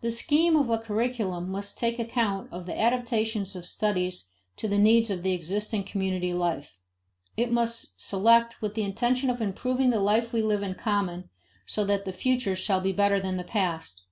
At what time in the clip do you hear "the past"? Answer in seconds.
13.36-14.02